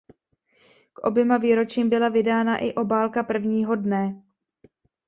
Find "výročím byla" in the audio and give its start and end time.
1.37-2.09